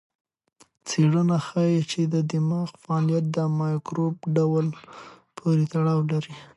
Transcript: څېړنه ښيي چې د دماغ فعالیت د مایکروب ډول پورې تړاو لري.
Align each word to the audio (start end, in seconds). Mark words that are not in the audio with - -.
څېړنه 0.87 1.37
ښيي 1.47 1.79
چې 1.91 2.01
د 2.13 2.15
دماغ 2.31 2.69
فعالیت 2.83 3.25
د 3.35 3.37
مایکروب 3.59 4.15
ډول 4.37 4.65
پورې 5.37 5.63
تړاو 5.73 5.99
لري. 6.11 6.33